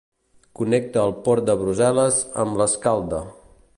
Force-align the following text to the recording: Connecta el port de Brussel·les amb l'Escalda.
Connecta 0.59 1.03
el 1.09 1.13
port 1.27 1.47
de 1.49 1.57
Brussel·les 1.59 2.17
amb 2.45 2.59
l'Escalda. 2.63 3.21